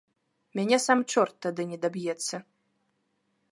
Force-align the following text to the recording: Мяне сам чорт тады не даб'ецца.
Мяне 0.59 0.79
сам 0.85 1.03
чорт 1.13 1.35
тады 1.47 1.61
не 1.73 1.77
даб'ецца. 1.85 2.43